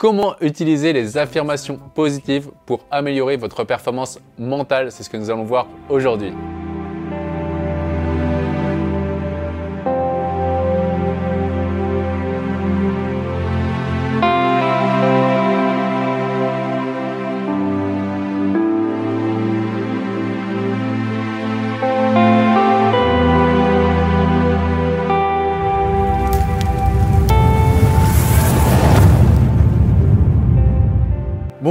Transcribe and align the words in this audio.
Comment 0.00 0.34
utiliser 0.40 0.94
les 0.94 1.18
affirmations 1.18 1.78
positives 1.94 2.48
pour 2.64 2.80
améliorer 2.90 3.36
votre 3.36 3.64
performance 3.64 4.18
mentale? 4.38 4.90
C'est 4.90 5.02
ce 5.02 5.10
que 5.10 5.18
nous 5.18 5.28
allons 5.28 5.44
voir 5.44 5.66
aujourd'hui. 5.90 6.32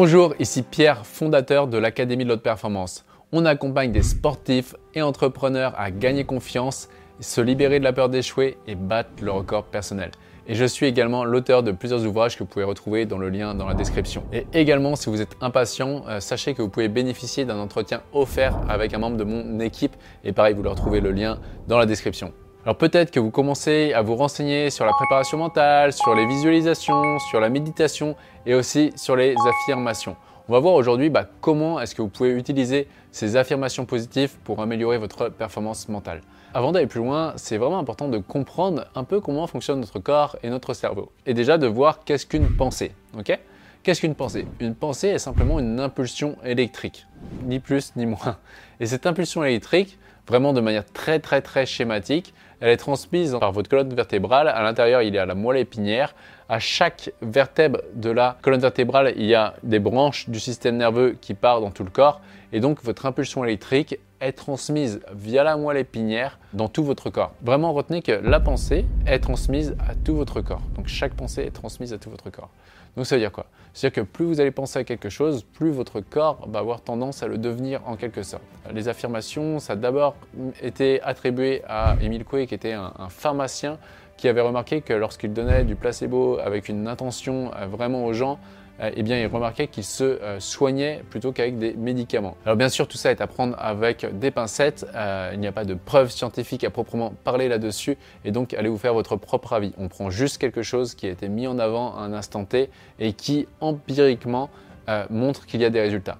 Bonjour, 0.02 0.34
ici 0.40 0.62
Pierre, 0.62 1.06
fondateur 1.06 1.68
de 1.68 1.78
l'Académie 1.78 2.24
de 2.24 2.30
l'Haute 2.30 2.42
Performance. 2.42 3.04
On 3.34 3.44
accompagne 3.44 3.92
des 3.92 4.02
sportifs 4.02 4.74
et 4.96 5.02
entrepreneurs 5.02 5.74
à 5.78 5.92
gagner 5.92 6.24
confiance, 6.24 6.88
se 7.20 7.42
libérer 7.42 7.80
de 7.80 7.84
la 7.84 7.92
peur 7.92 8.08
d'échouer 8.08 8.58
et 8.66 8.76
battre 8.76 9.10
le 9.22 9.32
record 9.32 9.66
personnel. 9.66 10.12
Et 10.48 10.56
je 10.56 10.64
suis 10.64 10.86
également 10.86 11.26
l'auteur 11.26 11.64
de 11.64 11.74
plusieurs 11.74 12.06
ouvrages 12.06 12.38
que 12.38 12.44
vous 12.44 12.50
pouvez 12.50 12.64
retrouver 12.64 13.06
dans 13.06 13.18
le 13.18 13.28
lien 13.28 13.54
dans 13.56 13.68
la 13.68 13.74
description. 13.74 14.24
Et 14.32 14.48
également, 14.54 14.96
si 14.96 15.10
vous 15.10 15.22
êtes 15.22 15.36
impatient, 15.42 16.06
euh, 16.08 16.22
sachez 16.22 16.54
que 16.54 16.62
vous 16.62 16.70
pouvez 16.70 16.88
bénéficier 16.88 17.44
d'un 17.44 17.60
entretien 17.60 18.02
offert 18.14 18.58
avec 18.70 18.94
un 18.94 19.00
membre 19.00 19.18
de 19.18 19.26
mon 19.26 19.60
équipe. 19.60 19.98
Et 20.24 20.32
pareil, 20.32 20.54
vous 20.54 20.64
leur 20.64 20.76
trouvez 20.76 21.02
le 21.02 21.12
lien 21.12 21.40
dans 21.68 21.78
la 21.78 21.86
description. 21.86 22.32
Alors 22.66 22.76
peut-être 22.76 23.10
que 23.10 23.22
vous 23.22 23.32
commencez 23.32 23.94
à 23.94 24.02
vous 24.02 24.18
renseigner 24.18 24.70
sur 24.70 24.86
la 24.86 24.92
préparation 24.92 25.38
mentale, 25.38 25.94
sur 25.94 26.14
les 26.14 26.26
visualisations, 26.26 27.18
sur 27.20 27.40
la 27.40 27.48
méditation 27.48 28.18
et 28.46 28.54
aussi 28.54 28.92
sur 28.98 29.16
les 29.16 29.34
affirmations. 29.48 30.18
On 30.50 30.54
va 30.54 30.60
voir 30.60 30.74
aujourd'hui 30.74 31.10
bah, 31.10 31.26
comment 31.40 31.80
est-ce 31.80 31.96
que 31.96 32.02
vous 32.02 32.10
pouvez 32.10 32.32
utiliser 32.32 32.90
ces 33.12 33.38
affirmations 33.38 33.86
positives 33.86 34.36
pour 34.44 34.62
améliorer 34.62 34.98
votre 34.98 35.30
performance 35.30 35.88
mentale. 35.88 36.22
Avant 36.54 36.74
d'aller 36.74 36.88
plus 36.88 37.00
loin, 37.00 37.32
c'est 37.38 37.58
vraiment 37.58 37.80
important 37.80 38.10
de 38.10 38.18
comprendre 38.18 38.88
un 38.94 39.06
peu 39.06 39.22
comment 39.22 39.48
fonctionne 39.48 39.80
notre 39.80 40.00
corps 40.00 40.36
et 40.44 40.50
notre 40.50 40.74
cerveau. 40.74 41.14
Et 41.26 41.34
déjà 41.34 41.58
de 41.58 41.66
voir 41.66 42.04
qu'est-ce 42.04 42.26
qu'une 42.26 42.58
pensée. 42.58 42.92
Qu'est-ce 43.84 44.02
qu'une 44.02 44.16
pensée? 44.16 44.46
Une 44.60 44.76
pensée 44.76 45.08
est 45.08 45.20
simplement 45.20 45.60
une 45.60 45.80
impulsion 45.80 46.36
électrique, 46.44 47.08
ni 47.46 47.60
plus 47.60 47.96
ni 47.96 48.06
moins. 48.06 48.38
Et 48.82 48.86
cette 48.86 49.06
impulsion 49.06 49.46
électrique, 49.46 49.98
vraiment 50.28 50.52
de 50.52 50.60
manière 50.60 50.86
très 50.86 51.20
très 51.20 51.42
très 51.42 51.66
schématique, 51.66 52.34
elle 52.62 52.70
est 52.70 52.78
transmise 52.78 53.38
par 53.40 53.52
votre 53.52 53.70
colonne 53.70 53.94
vertébrale. 53.94 54.48
À 54.48 54.62
l'intérieur, 54.64 55.02
il 55.02 55.14
y 55.14 55.18
a 55.18 55.26
la 55.26 55.36
moelle 55.36 55.60
épinière. 55.60 56.14
À 56.50 56.60
chaque 56.60 57.12
vertèbre 57.22 57.80
de 57.94 58.10
la 58.10 58.38
colonne 58.42 58.60
vertébrale, 58.60 59.14
il 59.16 59.26
y 59.26 59.36
a 59.36 59.54
des 59.64 59.80
branches 59.80 60.30
du 60.30 60.40
système 60.40 60.78
nerveux 60.78 61.18
qui 61.22 61.34
partent 61.34 61.62
dans 61.62 61.72
tout 61.72 61.84
le 61.84 61.90
corps. 61.92 62.22
Et 62.52 62.60
donc, 62.60 62.84
votre 62.84 63.06
impulsion 63.06 63.44
électrique 63.46 64.00
est 64.20 64.34
transmise 64.34 65.00
via 65.14 65.44
la 65.44 65.56
moelle 65.56 65.78
épinière 65.78 66.40
dans 66.54 66.68
tout 66.68 66.84
votre 66.84 67.10
corps. 67.10 67.34
Vraiment, 67.42 67.72
retenez 67.72 68.02
que 68.02 68.12
la 68.12 68.40
pensée 68.40 68.86
est 69.06 69.20
transmise 69.20 69.76
à 69.88 69.96
tout 69.96 70.16
votre 70.16 70.42
corps. 70.42 70.62
Donc, 70.76 70.88
chaque 70.88 71.14
pensée 71.14 71.44
est 71.44 71.52
transmise 71.52 71.94
à 71.94 71.98
tout 71.98 72.10
votre 72.10 72.30
corps. 72.30 72.50
Donc 72.96 73.06
ça 73.06 73.16
veut 73.16 73.22
dire 73.22 73.32
quoi? 73.32 73.46
C'est-à-dire 73.74 74.04
que 74.04 74.10
plus 74.10 74.26
vous 74.26 74.42
allez 74.42 74.52
penser 74.52 74.80
à 74.80 74.84
quelque 74.84 75.10
chose, 75.10 75.44
plus 75.44 75.70
votre 75.70 76.02
corps 76.02 76.46
va 76.50 76.60
avoir 76.60 76.82
tendance 76.82 77.24
à 77.24 77.28
le 77.28 77.38
devenir 77.38 77.82
en 77.86 77.96
quelque 77.96 78.24
sorte. 78.24 78.44
Les 78.74 78.88
affirmations, 78.88 79.60
ça 79.60 79.74
a 79.74 79.76
d'abord 79.76 80.16
été 80.62 81.02
attribué 81.04 81.62
à 81.68 81.96
Émile 82.02 82.26
Coué, 82.26 82.48
qui 82.50 82.56
était 82.56 82.74
un, 82.74 82.92
pharmacien 83.10 83.78
qui 84.18 84.28
avait 84.28 84.42
remarqué 84.42 84.82
que 84.82 84.92
lorsqu'il 84.92 85.32
donnait 85.32 85.64
du 85.64 85.76
placebo 85.76 86.40
avec 86.40 86.68
une 86.68 86.88
intention 86.88 87.52
euh, 87.56 87.68
vraiment 87.68 88.04
aux 88.04 88.12
gens, 88.12 88.38
euh, 88.82 88.90
eh 88.94 89.02
il 89.02 89.28
remarquait 89.28 89.68
qu'il 89.68 89.84
se 89.84 90.04
euh, 90.04 90.40
soignait 90.40 91.04
plutôt 91.10 91.32
qu'avec 91.32 91.58
des 91.58 91.74
médicaments. 91.74 92.36
Alors 92.44 92.58
bien 92.58 92.70
sûr, 92.70 92.88
tout 92.88 92.98
ça 92.98 93.12
est 93.12 93.22
à 93.22 93.28
prendre 93.28 93.56
avec 93.60 94.06
des 94.20 94.32
pincettes. 94.32 94.86
Il 95.34 95.40
n'y 95.40 95.48
a 95.48 95.52
pas 95.52 95.64
de 95.64 95.76
preuves 95.76 96.10
scientifiques 96.10 96.64
à 96.64 96.70
proprement 96.70 97.14
parler 97.24 97.48
là-dessus, 97.48 97.98
et 98.26 98.32
donc 98.32 98.54
allez 98.54 98.70
vous 98.70 98.78
faire 98.78 98.94
votre 98.94 99.16
propre 99.16 99.54
avis. 99.54 99.74
On 99.78 99.88
prend 99.88 100.10
juste 100.10 100.40
quelque 100.40 100.64
chose 100.64 100.96
qui 100.96 101.06
a 101.08 101.12
été 101.12 101.30
mis 101.30 101.48
en 101.48 101.60
avant 101.60 101.96
à 101.96 102.02
un 102.02 102.14
instant 102.14 102.46
T 102.46 102.70
et 103.00 103.14
qui 103.14 103.48
empiriquement 103.62 104.50
montre 105.12 105.46
qu'il 105.46 105.62
y 105.62 105.66
a 105.66 105.70
des 105.70 105.82
résultats. 105.82 106.18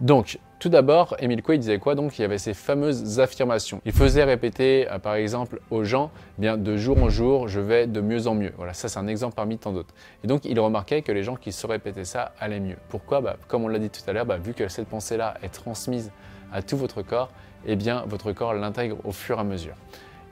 Donc, 0.00 0.38
tout 0.58 0.70
d'abord, 0.70 1.16
Émile 1.18 1.42
Coué 1.42 1.58
disait 1.58 1.78
quoi 1.78 1.94
Donc, 1.94 2.18
il 2.18 2.22
y 2.22 2.24
avait 2.24 2.38
ces 2.38 2.54
fameuses 2.54 3.20
affirmations. 3.20 3.82
Il 3.84 3.92
faisait 3.92 4.24
répéter, 4.24 4.90
euh, 4.90 4.98
par 4.98 5.14
exemple, 5.14 5.60
aux 5.70 5.84
gens, 5.84 6.10
eh 6.38 6.40
bien 6.40 6.56
de 6.56 6.76
jour 6.76 7.02
en 7.02 7.10
jour, 7.10 7.46
je 7.46 7.60
vais 7.60 7.86
de 7.86 8.00
mieux 8.00 8.26
en 8.26 8.34
mieux. 8.34 8.52
Voilà, 8.56 8.72
ça 8.72 8.88
c'est 8.88 8.98
un 8.98 9.06
exemple 9.06 9.34
parmi 9.34 9.58
tant 9.58 9.72
d'autres. 9.72 9.94
Et 10.24 10.26
donc, 10.26 10.46
il 10.46 10.58
remarquait 10.58 11.02
que 11.02 11.12
les 11.12 11.22
gens 11.22 11.36
qui 11.36 11.52
se 11.52 11.66
répétaient 11.66 12.06
ça 12.06 12.32
allaient 12.40 12.60
mieux. 12.60 12.76
Pourquoi? 12.88 13.20
Bah, 13.20 13.36
Comme 13.48 13.64
on 13.64 13.68
l'a 13.68 13.78
dit 13.78 13.90
tout 13.90 14.00
à 14.08 14.12
l'heure, 14.14 14.24
bah, 14.24 14.38
vu 14.38 14.54
que 14.54 14.68
cette 14.68 14.88
pensée-là 14.88 15.34
est 15.42 15.50
transmise 15.50 16.10
à 16.52 16.62
tout 16.62 16.78
votre 16.78 17.02
corps, 17.02 17.30
eh 17.66 17.76
bien, 17.76 18.04
votre 18.06 18.32
corps 18.32 18.54
l'intègre 18.54 18.96
au 19.04 19.12
fur 19.12 19.36
et 19.36 19.40
à 19.40 19.44
mesure. 19.44 19.74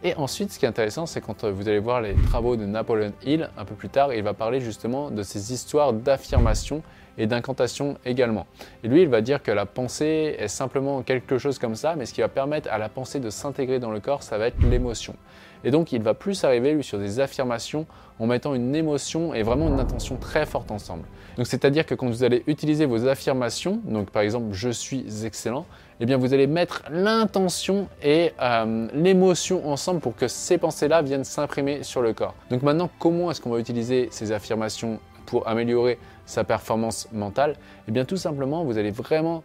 Et 0.04 0.14
ensuite, 0.16 0.52
ce 0.52 0.58
qui 0.58 0.64
est 0.64 0.68
intéressant, 0.68 1.06
c'est 1.06 1.20
quand 1.20 1.44
euh, 1.44 1.50
vous 1.50 1.68
allez 1.68 1.78
voir 1.78 2.00
les 2.00 2.14
travaux 2.14 2.56
de 2.56 2.64
Napoleon 2.64 3.12
Hill 3.24 3.50
un 3.56 3.64
peu 3.64 3.74
plus 3.74 3.88
tard, 3.88 4.12
il 4.12 4.22
va 4.22 4.34
parler 4.34 4.60
justement 4.60 5.10
de 5.10 5.22
ces 5.22 5.52
histoires 5.52 5.92
d'affirmation 5.92 6.82
et 7.18 7.26
d'incantation 7.26 7.96
également. 8.04 8.46
Et 8.82 8.88
lui, 8.88 9.02
il 9.02 9.08
va 9.08 9.20
dire 9.20 9.42
que 9.42 9.50
la 9.50 9.66
pensée 9.66 10.36
est 10.38 10.48
simplement 10.48 11.02
quelque 11.02 11.38
chose 11.38 11.58
comme 11.58 11.74
ça, 11.74 11.94
mais 11.96 12.06
ce 12.06 12.14
qui 12.14 12.20
va 12.20 12.28
permettre 12.28 12.68
à 12.70 12.78
la 12.78 12.88
pensée 12.88 13.20
de 13.20 13.30
s'intégrer 13.30 13.78
dans 13.78 13.90
le 13.90 14.00
corps, 14.00 14.22
ça 14.22 14.38
va 14.38 14.46
être 14.46 14.60
l'émotion. 14.62 15.14
Et 15.64 15.70
donc, 15.70 15.92
il 15.92 16.02
va 16.02 16.12
plus 16.12 16.44
arriver, 16.44 16.74
lui, 16.74 16.84
sur 16.84 16.98
des 16.98 17.20
affirmations 17.20 17.86
en 18.18 18.26
mettant 18.26 18.54
une 18.54 18.74
émotion 18.74 19.34
et 19.34 19.42
vraiment 19.42 19.68
une 19.68 19.80
intention 19.80 20.16
très 20.16 20.44
forte 20.44 20.70
ensemble. 20.70 21.04
Donc, 21.36 21.46
c'est-à-dire 21.46 21.86
que 21.86 21.94
quand 21.94 22.06
vous 22.06 22.22
allez 22.22 22.44
utiliser 22.46 22.84
vos 22.84 23.08
affirmations, 23.08 23.80
donc 23.84 24.10
par 24.10 24.22
exemple, 24.22 24.52
je 24.52 24.68
suis 24.68 25.24
excellent, 25.24 25.66
eh 26.00 26.06
bien, 26.06 26.16
vous 26.16 26.34
allez 26.34 26.46
mettre 26.46 26.82
l'intention 26.90 27.88
et 28.02 28.32
euh, 28.40 28.88
l'émotion 28.94 29.68
ensemble 29.68 30.00
pour 30.00 30.14
que 30.14 30.28
ces 30.28 30.58
pensées-là 30.58 31.02
viennent 31.02 31.24
s'imprimer 31.24 31.82
sur 31.82 32.02
le 32.02 32.12
corps. 32.12 32.34
Donc 32.50 32.62
maintenant, 32.62 32.90
comment 32.98 33.30
est-ce 33.30 33.40
qu'on 33.40 33.50
va 33.50 33.58
utiliser 33.58 34.08
ces 34.10 34.32
affirmations 34.32 35.00
pour 35.26 35.48
améliorer 35.48 35.98
sa 36.26 36.44
performance 36.44 37.08
mentale 37.12 37.56
Eh 37.88 37.92
bien 37.92 38.04
tout 38.04 38.16
simplement, 38.16 38.64
vous 38.64 38.78
allez 38.78 38.90
vraiment 38.90 39.42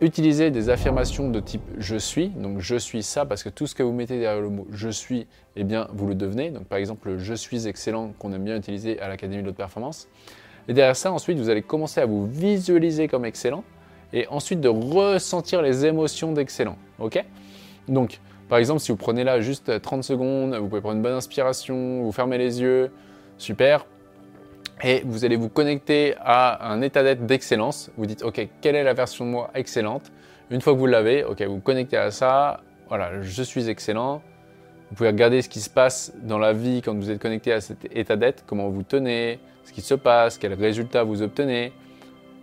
utiliser 0.00 0.50
des 0.50 0.68
affirmations 0.68 1.30
de 1.30 1.38
type 1.38 1.62
je 1.78 1.96
suis, 1.96 2.28
donc 2.28 2.58
je 2.58 2.76
suis 2.76 3.02
ça, 3.02 3.24
parce 3.24 3.42
que 3.44 3.48
tout 3.48 3.68
ce 3.68 3.74
que 3.74 3.84
vous 3.84 3.92
mettez 3.92 4.18
derrière 4.18 4.42
le 4.42 4.48
mot 4.48 4.66
je 4.72 4.88
suis, 4.88 5.26
eh 5.54 5.64
bien 5.64 5.88
vous 5.92 6.08
le 6.08 6.14
devenez. 6.14 6.50
Donc 6.50 6.64
par 6.64 6.78
exemple 6.78 7.08
le 7.08 7.18
je 7.18 7.34
suis 7.34 7.68
excellent 7.68 8.12
qu'on 8.18 8.32
aime 8.32 8.44
bien 8.44 8.56
utiliser 8.56 9.00
à 9.00 9.08
l'Académie 9.08 9.42
de 9.42 9.50
performance. 9.52 10.08
Et 10.68 10.74
derrière 10.74 10.96
ça, 10.96 11.10
ensuite, 11.10 11.38
vous 11.38 11.48
allez 11.50 11.62
commencer 11.62 12.00
à 12.00 12.06
vous 12.06 12.24
visualiser 12.26 13.08
comme 13.08 13.24
excellent 13.24 13.64
et 14.12 14.28
ensuite 14.28 14.60
de 14.60 14.68
ressentir 14.68 15.62
les 15.62 15.86
émotions 15.86 16.32
d'excellent. 16.32 16.76
Ok? 16.98 17.24
Donc 17.88 18.20
par 18.48 18.58
exemple, 18.58 18.80
si 18.80 18.92
vous 18.92 18.98
prenez 18.98 19.24
là 19.24 19.40
juste 19.40 19.80
30 19.80 20.04
secondes, 20.04 20.54
vous 20.54 20.68
pouvez 20.68 20.82
prendre 20.82 20.96
une 20.96 21.02
bonne 21.02 21.14
inspiration, 21.14 22.02
vous 22.02 22.12
fermez 22.12 22.36
les 22.38 22.60
yeux, 22.60 22.90
super, 23.38 23.86
et 24.82 25.02
vous 25.04 25.24
allez 25.24 25.36
vous 25.36 25.48
connecter 25.48 26.14
à 26.18 26.70
un 26.70 26.82
état 26.82 27.02
d'être 27.02 27.24
d'excellence. 27.24 27.90
Vous 27.96 28.06
dites, 28.06 28.22
OK, 28.22 28.48
quelle 28.60 28.74
est 28.74 28.82
la 28.82 28.94
version 28.94 29.24
de 29.24 29.30
moi 29.30 29.50
excellente? 29.54 30.10
Une 30.50 30.60
fois 30.60 30.72
que 30.72 30.78
vous 30.78 30.86
l'avez, 30.86 31.24
OK, 31.24 31.40
vous 31.42 31.54
vous 31.54 31.60
connectez 31.60 31.96
à 31.96 32.10
ça. 32.10 32.60
Voilà, 32.88 33.22
je 33.22 33.42
suis 33.42 33.68
excellent. 33.68 34.22
Vous 34.90 34.96
pouvez 34.96 35.08
regarder 35.08 35.40
ce 35.40 35.48
qui 35.48 35.60
se 35.60 35.70
passe 35.70 36.12
dans 36.22 36.38
la 36.38 36.52
vie 36.52 36.82
quand 36.82 36.94
vous 36.94 37.10
êtes 37.10 37.20
connecté 37.20 37.52
à 37.52 37.60
cet 37.60 37.86
état 37.96 38.16
d'être, 38.16 38.44
comment 38.44 38.68
vous 38.68 38.82
tenez, 38.82 39.38
ce 39.64 39.72
qui 39.72 39.80
se 39.80 39.94
passe, 39.94 40.36
quels 40.36 40.54
résultats 40.54 41.04
vous 41.04 41.22
obtenez. 41.22 41.72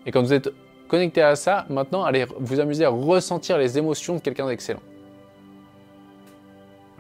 Et 0.06 0.12
quand 0.12 0.24
vous 0.24 0.34
êtes 0.34 0.50
connecté 0.88 1.22
à 1.22 1.36
ça, 1.36 1.66
maintenant, 1.70 2.04
allez 2.04 2.26
vous 2.40 2.60
amuser 2.60 2.86
à 2.86 2.90
ressentir 2.90 3.58
les 3.58 3.78
émotions 3.78 4.16
de 4.16 4.20
quelqu'un 4.22 4.48
d'excellent. 4.48 4.82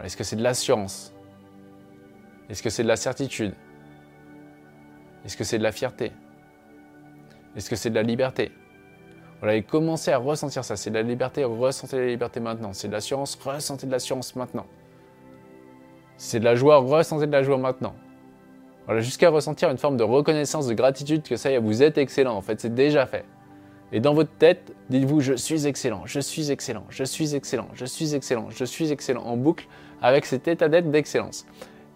Est-ce 0.03 0.15
que 0.15 0.23
c'est 0.23 0.35
de 0.35 0.43
l'assurance? 0.43 1.13
Est-ce 2.49 2.61
que 2.61 2.69
c'est 2.69 2.83
de 2.83 2.87
la 2.87 2.95
certitude? 2.95 3.53
Est-ce 5.25 5.37
que 5.37 5.43
c'est 5.43 5.57
de 5.57 5.63
la 5.63 5.71
fierté? 5.71 6.11
Est-ce 7.55 7.69
que 7.69 7.75
c'est 7.75 7.89
de 7.89 7.95
la 7.95 8.03
liberté? 8.03 8.51
Voilà, 9.39 9.55
et 9.55 9.63
commencez 9.63 10.11
à 10.11 10.17
ressentir 10.17 10.63
ça. 10.63 10.75
C'est 10.75 10.89
de 10.89 10.95
la 10.95 11.01
liberté, 11.01 11.43
ressentez 11.43 11.97
la 11.97 12.07
liberté 12.07 12.39
maintenant. 12.39 12.73
C'est 12.73 12.87
de 12.87 12.93
l'assurance, 12.93 13.35
ressentez 13.35 13.87
de 13.87 13.91
l'assurance 13.91 14.35
maintenant. 14.35 14.65
C'est 16.17 16.39
de 16.39 16.45
la 16.45 16.55
joie, 16.55 16.77
ressentez 16.77 17.27
de 17.27 17.31
la 17.31 17.43
joie 17.43 17.57
maintenant. 17.57 17.95
Voilà, 18.85 19.01
jusqu'à 19.01 19.29
ressentir 19.29 19.69
une 19.69 19.77
forme 19.77 19.97
de 19.97 20.03
reconnaissance, 20.03 20.67
de 20.67 20.73
gratitude 20.73 21.23
que 21.23 21.37
ça 21.37 21.51
y 21.51 21.53
est, 21.53 21.59
vous 21.59 21.83
êtes 21.83 21.97
excellent. 21.97 22.35
En 22.35 22.41
fait, 22.41 22.59
c'est 22.59 22.73
déjà 22.73 23.05
fait. 23.05 23.23
Et 23.91 23.99
dans 23.99 24.13
votre 24.13 24.31
tête, 24.31 24.73
dites-vous 24.89 25.21
je 25.21 25.33
suis 25.33 25.65
excellent, 25.65 26.03
je 26.05 26.19
suis 26.19 26.51
excellent, 26.51 26.85
je 26.89 27.03
suis 27.03 27.33
excellent, 27.33 27.67
je 27.73 27.85
suis 27.85 28.13
excellent, 28.13 28.49
je 28.49 28.65
suis 28.65 28.91
excellent 28.91 29.23
en 29.23 29.35
boucle 29.35 29.67
avec 30.01 30.25
cet 30.25 30.47
état 30.47 30.69
d'être 30.69 30.91
d'excellence. 30.91 31.45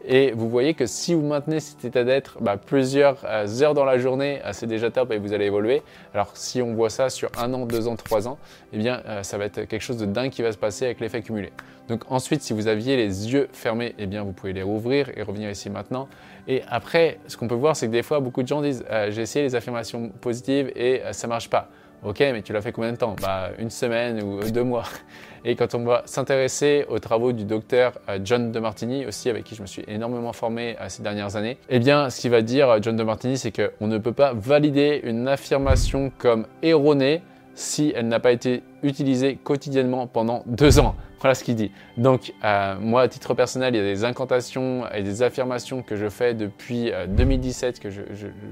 Et 0.06 0.32
vous 0.32 0.50
voyez 0.50 0.74
que 0.74 0.86
si 0.86 1.14
vous 1.14 1.22
maintenez 1.22 1.62
cet 1.62 1.86
état 1.86 2.04
d'être 2.04 2.38
bah, 2.42 2.58
plusieurs 2.58 3.24
euh, 3.26 3.62
heures 3.62 3.74
dans 3.74 3.86
la 3.86 3.98
journée, 3.98 4.42
euh, 4.44 4.50
c'est 4.52 4.68
déjà 4.68 4.92
top 4.92 5.12
et 5.12 5.18
vous 5.18 5.32
allez 5.32 5.46
évoluer. 5.46 5.82
Alors 6.14 6.32
si 6.34 6.62
on 6.62 6.74
voit 6.74 6.90
ça 6.90 7.10
sur 7.10 7.30
un 7.38 7.54
an, 7.54 7.66
deux 7.66 7.88
ans, 7.88 7.96
trois 7.96 8.28
ans, 8.28 8.38
eh 8.74 8.78
bien 8.78 9.02
euh, 9.08 9.24
ça 9.24 9.38
va 9.38 9.46
être 9.46 9.64
quelque 9.64 9.82
chose 9.82 9.98
de 9.98 10.06
dingue 10.06 10.30
qui 10.30 10.42
va 10.42 10.52
se 10.52 10.58
passer 10.58 10.86
avec 10.86 11.00
l'effet 11.00 11.22
cumulé. 11.22 11.54
Donc 11.88 12.04
ensuite, 12.10 12.42
si 12.42 12.52
vous 12.54 12.68
aviez 12.68 12.98
les 12.98 13.32
yeux 13.32 13.48
fermés, 13.54 13.96
eh 13.98 14.06
bien 14.06 14.24
vous 14.24 14.34
pouvez 14.34 14.52
les 14.52 14.64
rouvrir 14.64 15.10
et 15.16 15.22
revenir 15.22 15.50
ici 15.50 15.70
maintenant. 15.70 16.10
Et 16.50 16.64
après, 16.70 17.20
ce 17.28 17.38
qu'on 17.38 17.48
peut 17.48 17.56
voir, 17.56 17.76
c'est 17.76 17.88
que 17.88 17.92
des 17.92 18.04
fois, 18.04 18.20
beaucoup 18.20 18.44
de 18.44 18.48
gens 18.48 18.62
disent 18.62 18.84
j'ai 19.10 19.22
essayé 19.22 19.44
les 19.44 19.56
affirmations 19.56 20.10
positives 20.22 20.72
et 20.76 21.02
ça 21.12 21.28
marche 21.28 21.50
pas. 21.50 21.70
Ok, 22.06 22.20
mais 22.20 22.42
tu 22.42 22.52
l'as 22.52 22.62
fait 22.62 22.74
combien 22.74 22.92
de 22.92 22.98
temps? 22.98 23.16
Bah, 23.22 23.52
Une 23.60 23.70
semaine 23.70 24.22
ou 24.22 24.42
deux 24.52 24.64
mois. 24.64 24.84
Et 25.46 25.56
quand 25.56 25.74
on 25.74 25.86
va 25.86 26.04
s'intéresser 26.06 26.86
aux 26.90 27.00
travaux 27.00 27.32
du 27.32 27.46
docteur 27.46 27.94
euh, 28.10 28.20
John 28.24 28.52
de 28.52 28.60
Martini, 28.60 29.06
aussi 29.06 29.30
avec 29.30 29.46
qui 29.46 29.56
je 29.56 29.62
me 29.62 29.68
suis 29.68 29.84
énormément 29.88 30.34
formé 30.34 30.76
euh, 30.82 30.86
ces 30.90 31.02
dernières 31.02 31.38
années, 31.38 31.58
eh 31.70 31.80
bien, 31.80 32.10
ce 32.10 32.20
qu'il 32.20 32.32
va 32.32 32.42
dire 32.42 32.70
euh, 32.70 32.80
John 32.82 32.98
de 32.98 33.04
Martini, 33.04 33.38
c'est 33.38 33.52
qu'on 33.52 33.88
ne 33.88 33.98
peut 33.98 34.12
pas 34.12 34.34
valider 34.34 35.00
une 35.04 35.30
affirmation 35.30 36.12
comme 36.18 36.46
erronée 36.62 37.22
si 37.56 37.94
elle 37.96 38.08
n'a 38.08 38.20
pas 38.20 38.32
été 38.32 38.64
utilisée 38.82 39.36
quotidiennement 39.36 40.08
pendant 40.08 40.44
deux 40.46 40.80
ans. 40.80 40.96
Voilà 41.20 41.36
ce 41.36 41.44
qu'il 41.44 41.56
dit. 41.56 41.72
Donc, 41.98 42.34
moi, 42.82 43.04
à 43.04 43.08
titre 43.08 43.34
personnel, 43.34 43.76
il 43.76 43.78
y 43.78 43.82
a 43.82 43.86
des 43.86 44.04
incantations 44.04 44.84
et 44.94 45.04
des 45.04 45.22
affirmations 45.22 45.82
que 45.82 45.96
je 45.96 46.10
fais 46.10 46.34
depuis 46.34 46.92
2017 47.08 47.80
que 47.80 47.90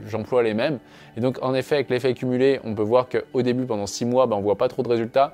j'emploie 0.08 0.42
les 0.42 0.54
mêmes. 0.54 0.80
Et 1.18 1.20
donc, 1.20 1.38
en 1.42 1.54
effet, 1.54 1.76
avec 1.76 1.90
l'effet 1.90 2.14
cumulé, 2.14 2.62
on 2.64 2.74
peut 2.74 2.82
voir 2.82 3.08
qu'au 3.10 3.42
début, 3.42 3.66
pendant 3.66 3.88
six 3.88 4.06
mois, 4.06 4.26
ben, 4.26 4.38
on 4.38 4.42
voit 4.42 4.58
pas 4.58 4.70
trop 4.70 4.84
de 4.84 4.88
résultats. 4.88 5.34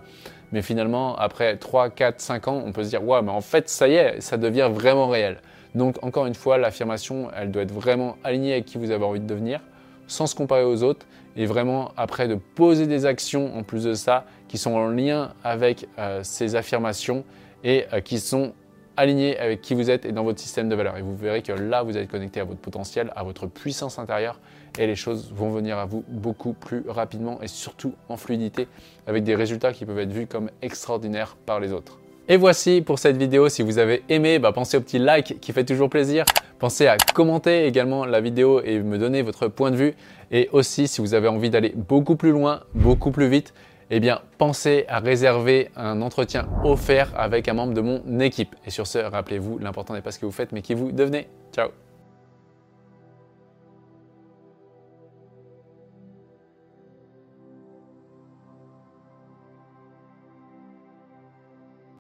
Mais 0.51 0.61
finalement, 0.61 1.15
après 1.17 1.57
3, 1.57 1.89
4, 1.89 2.21
5 2.21 2.47
ans, 2.47 2.63
on 2.65 2.71
peut 2.71 2.83
se 2.83 2.89
dire, 2.89 3.03
ouais, 3.03 3.21
mais 3.21 3.31
en 3.31 3.41
fait, 3.41 3.69
ça 3.69 3.87
y 3.87 3.95
est, 3.95 4.21
ça 4.21 4.37
devient 4.37 4.69
vraiment 4.73 5.07
réel. 5.07 5.37
Donc, 5.75 6.03
encore 6.03 6.25
une 6.25 6.33
fois, 6.33 6.57
l'affirmation, 6.57 7.27
elle 7.37 7.51
doit 7.51 7.63
être 7.63 7.73
vraiment 7.73 8.15
alignée 8.23 8.53
avec 8.53 8.65
qui 8.65 8.79
vous 8.79 8.89
avez 8.89 9.03
envie 9.03 9.19
de 9.19 9.27
devenir, 9.27 9.59
sans 10.07 10.27
se 10.27 10.35
comparer 10.35 10.63
aux 10.63 10.83
autres, 10.83 11.05
et 11.35 11.45
vraiment 11.45 11.91
après 11.97 12.27
de 12.27 12.35
poser 12.35 12.87
des 12.87 13.05
actions 13.05 13.55
en 13.55 13.63
plus 13.63 13.83
de 13.83 13.93
ça 13.93 14.25
qui 14.47 14.57
sont 14.57 14.73
en 14.73 14.87
lien 14.87 15.33
avec 15.43 15.87
euh, 15.99 16.21
ces 16.23 16.55
affirmations 16.55 17.23
et 17.63 17.85
euh, 17.93 18.01
qui 18.01 18.19
sont 18.19 18.53
alignées 18.97 19.37
avec 19.37 19.61
qui 19.61 19.75
vous 19.75 19.91
êtes 19.91 20.05
et 20.05 20.11
dans 20.11 20.23
votre 20.23 20.39
système 20.39 20.67
de 20.67 20.75
valeurs. 20.75 20.97
Et 20.97 21.03
vous 21.03 21.15
verrez 21.15 21.43
que 21.43 21.51
là, 21.51 21.83
vous 21.83 21.95
êtes 21.95 22.09
connecté 22.09 22.39
à 22.39 22.43
votre 22.43 22.59
potentiel, 22.59 23.13
à 23.15 23.23
votre 23.23 23.45
puissance 23.45 23.99
intérieure 23.99 24.39
et 24.79 24.87
les 24.87 24.95
choses 24.95 25.31
vont 25.31 25.51
venir 25.51 25.77
à 25.77 25.85
vous 25.85 26.03
beaucoup 26.07 26.53
plus 26.53 26.83
rapidement 26.87 27.39
et 27.41 27.47
surtout 27.47 27.93
en 28.09 28.17
fluidité 28.17 28.67
avec 29.05 29.23
des 29.23 29.35
résultats 29.35 29.71
qui 29.71 29.85
peuvent 29.85 29.99
être 29.99 30.11
vus 30.11 30.25
comme 30.25 30.49
extraordinaires 30.61 31.37
par 31.45 31.59
les 31.59 31.71
autres. 31.71 31.99
Et 32.29 32.35
voici 32.35 32.81
pour 32.81 32.99
cette 32.99 33.15
vidéo. 33.15 33.47
Si 33.47 33.61
vous 33.61 33.77
avez 33.77 34.03
aimé, 34.09 34.37
bah, 34.37 34.51
pensez 34.51 34.75
au 34.77 34.81
petit 34.81 34.99
like 34.99 35.39
qui 35.39 35.53
fait 35.53 35.63
toujours 35.63 35.89
plaisir. 35.89 36.25
Pensez 36.59 36.87
à 36.87 36.97
commenter 37.13 37.65
également 37.65 38.05
la 38.05 38.19
vidéo 38.19 38.61
et 38.61 38.79
me 38.79 38.97
donner 38.97 39.21
votre 39.21 39.47
point 39.47 39.71
de 39.71 39.77
vue. 39.77 39.93
Et 40.31 40.49
aussi, 40.51 40.87
si 40.87 40.99
vous 40.99 41.13
avez 41.13 41.29
envie 41.29 41.49
d'aller 41.49 41.73
beaucoup 41.75 42.17
plus 42.17 42.31
loin, 42.31 42.61
beaucoup 42.73 43.11
plus 43.11 43.29
vite, 43.29 43.53
eh 43.89 44.01
bien, 44.01 44.19
pensez 44.37 44.83
à 44.89 44.99
réserver 44.99 45.69
un 45.77 46.01
entretien 46.01 46.49
offert 46.65 47.13
avec 47.15 47.47
un 47.47 47.53
membre 47.53 47.73
de 47.73 47.81
mon 47.81 48.19
équipe. 48.19 48.55
Et 48.65 48.71
sur 48.71 48.85
ce, 48.87 48.97
rappelez-vous, 48.97 49.59
l'important 49.59 49.93
n'est 49.93 50.01
pas 50.01 50.11
ce 50.11 50.19
que 50.19 50.25
vous 50.25 50.31
faites, 50.33 50.51
mais 50.51 50.61
qui 50.61 50.73
vous 50.73 50.91
devenez. 50.91 51.27
Ciao 51.53 51.69